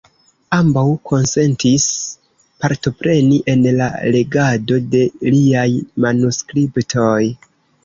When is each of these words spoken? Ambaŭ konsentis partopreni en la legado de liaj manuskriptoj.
Ambaŭ 0.55 0.83
konsentis 1.09 1.85
partopreni 2.63 3.37
en 3.55 3.63
la 3.83 3.91
legado 4.17 4.81
de 4.97 5.05
liaj 5.35 5.69
manuskriptoj. 6.09 7.17